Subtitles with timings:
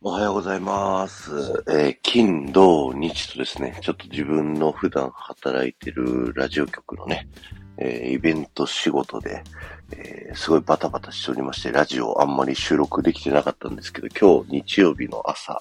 [0.00, 1.32] おはようございます。
[1.66, 7.28] えー金、土、日とですね、ちょっと自分の普段働いてるラジオ局のね、
[7.78, 9.42] えーイベント仕事で、
[9.90, 15.60] えーすごいバタバタしておりまして、ラジオあんまり収録できてなかったんですけど、今日日曜日の朝、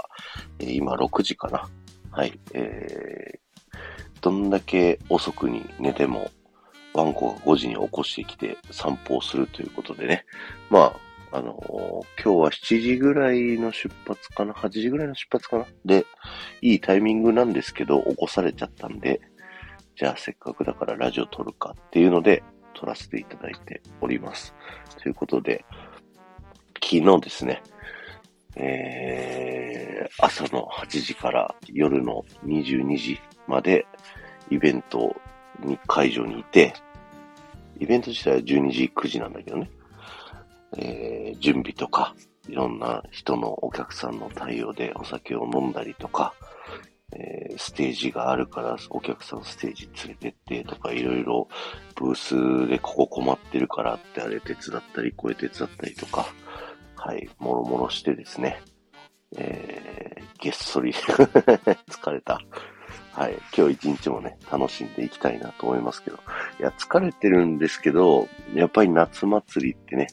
[0.60, 1.68] えー今6時かな。
[2.12, 2.40] はい。
[2.54, 3.40] えー
[4.22, 6.30] どんだけ遅くに寝ても、
[6.94, 10.26] ワンコが5時に起こしてきて散歩をするということでね。
[10.70, 15.66] まあ、あのー今日は7時ぐらいの出発かな ?8 時ぐらいの出発かな？
[15.86, 16.06] で、
[16.62, 19.22] いいタイミングなんですけど、起こされちゃったんで、
[19.96, 24.54] じゃあせっかくだからラジオ撮るかっていうので、撮らせていただいております。
[25.02, 25.66] ということで、
[26.84, 27.64] 昨日ですね、
[28.56, 33.86] えー、朝の8時から夜の22時まで
[34.50, 35.16] イベント
[35.64, 36.74] に会場にいて、
[37.80, 39.70] イベント自体は12時、9時なんだけどね。
[40.76, 42.16] えー準備とか、
[42.50, 46.34] いろんな人のお客さんの対応でお酒を飲んだりとか、
[47.14, 51.48] えーステージがあるからお客さんステージ連れてってとか、いろいろ
[51.96, 52.16] ブー
[52.66, 56.28] スでここ困ってるからってあれ手伝ったり、これ手伝ったりとか、
[56.96, 58.62] はい、もろもろしてですね、
[59.38, 60.92] えー、げっそり
[61.90, 62.42] 疲れた。
[63.12, 63.38] はい。
[63.58, 66.20] 今日一日もね、楽しんでいきたいなと思いますけど。
[66.60, 70.08] いや、疲れてるんですけど、やっぱり夏祭りってね、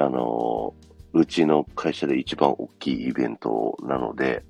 [0.00, 0.74] あの
[1.12, 4.44] うちの会社で一番大きいイベントなので、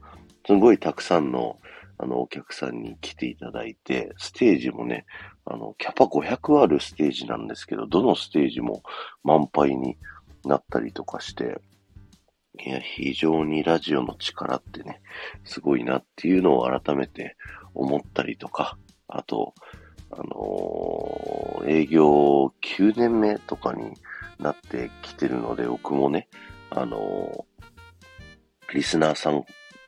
[0.47, 1.59] すごいたくさんの、
[1.99, 5.07] あの、お客さんに来ていただいて、ステージもね、
[5.45, 8.83] あの、キャパ500あるステージなんですけど、どのステージも
[9.25, 9.97] 満杯に
[10.45, 11.61] なったりとかして、
[12.65, 15.01] いや、非常にラジオの力ってね、
[15.45, 17.37] すごいなっていうのを改めて
[17.75, 18.79] 思ったりとか、
[19.09, 19.55] あと、
[20.13, 23.93] あのー営業9年目とかに
[24.41, 26.29] なってきてるので、僕もね、
[26.71, 27.51] あのー
[28.73, 29.45] リスナーさん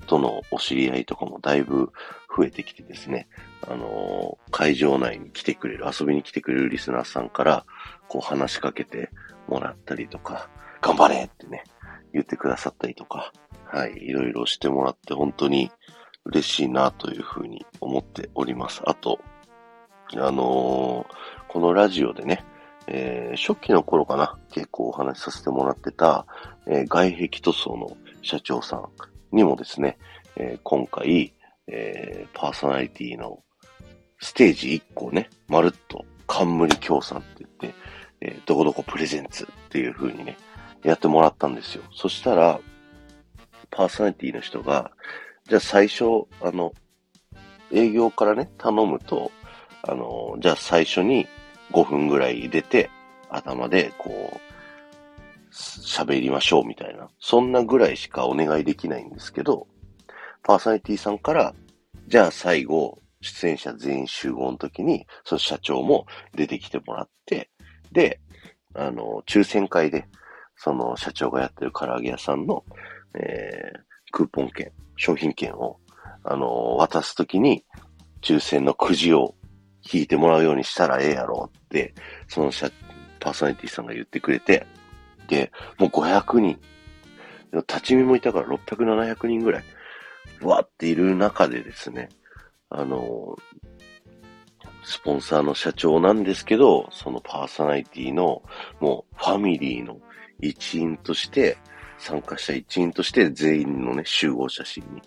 [0.08, 1.92] とのお知り合いとかもだいぶ
[2.36, 3.28] 増えてきてですね、
[3.62, 7.64] あのー会場内に来てくれる、遊びに来てくれるリスナーさんから、
[8.08, 9.10] こう話しかけて
[9.48, 10.48] もらったりとか、
[10.80, 11.64] 頑張れってね、
[12.12, 13.32] 言ってくださったりとか、
[13.66, 15.70] はい、いろいろしてもらって本当に
[16.24, 18.82] 嬉しいなというふうに思っております。
[18.84, 19.20] あと、
[20.14, 22.44] あのーこのラジオでね、
[22.86, 26.26] えー初期の頃かな、結構お話しさせてもらってた、
[26.66, 29.98] えー外壁塗装の社長さんにもですね、
[30.36, 31.32] えー今回、
[31.66, 33.42] えパーソナリティの
[34.20, 37.74] ステージ1個ね、まるっと冠協賛って言って、
[38.20, 40.36] えどこどこプレゼンツっていう風にね、
[40.82, 41.82] やってもらったんですよ。
[41.92, 42.60] そしたら、
[43.70, 44.92] パーソナリティの人が、
[45.48, 46.04] じゃあ最初、
[46.40, 46.72] あの、
[47.72, 49.32] 営業からね、頼むと、
[49.82, 51.26] あの、じゃあ最初に
[51.72, 52.90] 5分ぐらい出て、
[53.28, 54.52] 頭でこう、
[55.52, 57.08] 喋りましょうみたいな。
[57.18, 59.66] そんなぐらいしかお願いできないんですけど、
[60.42, 61.54] パーソナリティさんから、
[62.08, 67.50] じゃあ最後、出演者全員集合の時に、その社長も出てきてもらって、
[67.92, 68.20] で、
[68.74, 70.06] あの、抽選会で、
[70.56, 72.64] その社長がやってる唐揚げ屋さんの、
[73.14, 75.78] えー、クーポン券、商品券を、
[76.24, 77.64] あの、渡すときに、
[78.22, 79.34] 抽選のくじを
[79.90, 81.94] 引いてもらうようにしたらええやろって、
[82.28, 82.52] その、
[83.20, 84.66] パーソナリティさんが言ってくれて、
[85.28, 86.58] で、もう500人、
[87.52, 89.64] 立ち見もいたから600、700人ぐらい、
[90.42, 92.08] わっている中でですね、
[92.68, 93.36] あの、
[94.84, 98.42] スポンサーの社長なんですけど、そのパーソナリティの、
[98.80, 99.98] もうファミリーの
[100.40, 101.56] 一員として、
[102.02, 105.02] 参加した一員として全員のね、集合写真に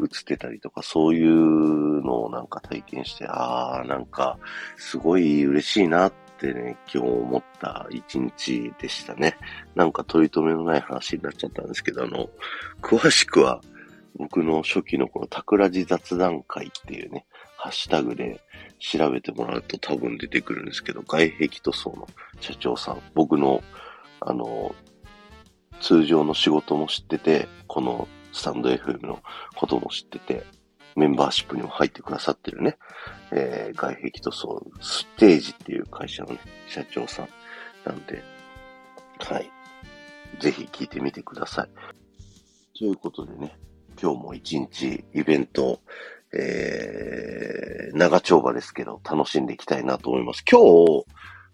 [0.00, 4.36] 写ってたりとか、そういうのをなんか体験して、あー、なんか、
[4.76, 9.36] すごい嬉しいなってね、今日思った一日でしたね。
[9.76, 12.28] なんか取り留めのない話になっちゃったんですけど、あの、
[12.82, 13.60] 詳しくは、
[14.16, 17.26] 僕の初期の頃、桜地雑談会っていうね、
[17.58, 18.40] ハッシュタグで
[18.80, 22.08] 調べてもらうと多分出てくるんですけど、外壁塗装の
[22.40, 23.62] 社長さん、僕の、
[24.20, 24.74] あの、
[25.80, 29.20] 通常の仕事も知ってて、このスタンド FM の
[29.56, 30.44] ことも知ってて、
[30.96, 32.76] メンバーシップにも入ってくださってるね、
[33.32, 37.28] えー、外壁塗装ステージっていう会社のね、社長さん
[37.84, 38.22] なんで、
[39.18, 39.50] はい。
[40.40, 41.68] ぜひ聞いてみてください。
[42.78, 43.56] ということでね、
[44.00, 45.80] 今日も一日イベント、
[46.32, 50.44] えー、長丁場ですけど、楽しんでいきたいなと思います。
[50.50, 51.04] 今日、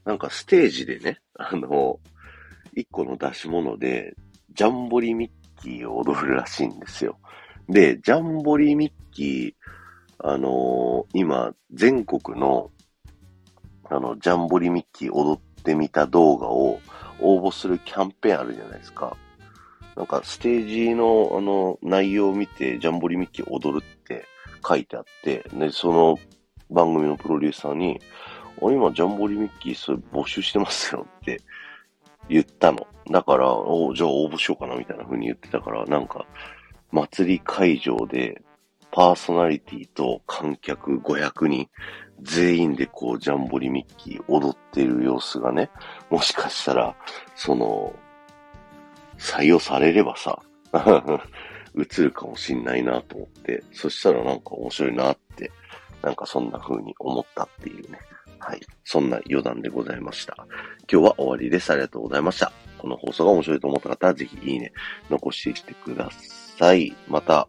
[0.05, 1.99] なんかステージでね、あの、
[2.77, 4.15] 一個の出し物で、
[4.53, 7.19] ジャンボリミッキーを踊るらしいんですよ。
[7.69, 12.71] で、ジャンボリミッキー、あのー今、全国の、
[13.89, 16.79] あの、ジャンボリミッキー踊ってみた動画を
[17.21, 19.17] 応募するキャンペーンあるじゃないですか。
[19.97, 24.27] なんかステージのあの内容を見てジャンボリミッキー踊るって
[24.67, 26.19] 書いてあって、で、その
[26.71, 27.99] 番組のプロデューサーに、
[28.63, 31.41] あ、今ジャンボリミッキーそれ募集してますよって
[32.29, 32.87] 言ったの。
[33.11, 36.27] だから、おじゃあ応募しようかなみたいな風に言ってたから、なんか、
[36.91, 38.43] 祭り会場で
[38.91, 41.69] パーソナリティと観客500人
[42.23, 45.71] 全員でこうジャンボリミッキー踊ってる様子がね、
[46.11, 46.97] もしかしたら、
[47.35, 47.95] その、
[49.19, 50.41] 採用されればさ、
[51.77, 55.51] 映るかもしんないなと思って、そしたらなんか面白いなって、
[56.03, 57.99] なんかそんな風に思ったっていうね。
[58.39, 58.61] はい。
[58.85, 60.37] そんな余談でございました。
[60.91, 61.71] 今日は終わりです。
[61.71, 62.53] ありがとうございました。
[62.79, 64.73] この放送が面白いと思った方はぜひいいね、
[65.11, 66.11] 残してきてくだ
[66.59, 66.95] さい。
[67.09, 67.49] また、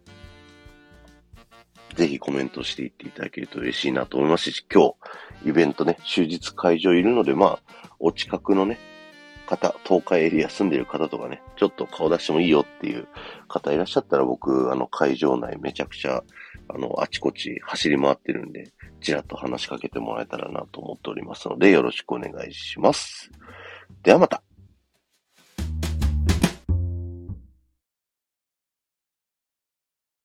[1.95, 4.93] ぜひコメントしていっていただけると嬉しいなと思いますし、今
[5.43, 8.77] 日、イベントね、終日会場いるので、まあ、お近くのね、
[9.47, 13.07] 方、東海エリア住んでる方とかね、ちょっと顔出してもいいよっていう
[13.47, 16.23] 方いらっしゃったら僕、あの会場内めちゃくちゃ、
[16.69, 18.71] あの、あちこち走り回ってるんで、
[19.01, 23.31] ちらっと話しかけてもらえたらなと思っておりますので、よろしくお願いします。
[24.03, 24.46] ではまた。